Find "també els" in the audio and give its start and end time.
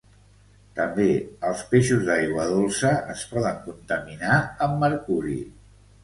0.77-1.59